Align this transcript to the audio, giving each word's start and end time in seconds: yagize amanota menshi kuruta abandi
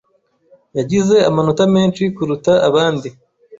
yagize 0.77 1.15
amanota 1.29 1.63
menshi 1.75 2.03
kuruta 2.15 2.53
abandi 2.67 3.09